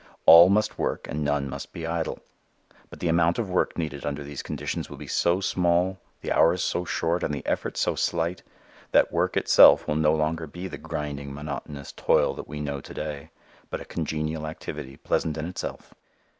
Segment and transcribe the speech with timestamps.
[0.25, 2.17] All must work and none must be idle:
[2.89, 6.63] but the amount of work needed under these conditions will be so small, the hours
[6.63, 8.41] so short, and the effort so slight,
[8.93, 12.93] that work itself will no longer be the grinding monotonous toil that we know to
[12.95, 13.29] day,
[13.69, 15.93] but a congenial activity pleasant in itself.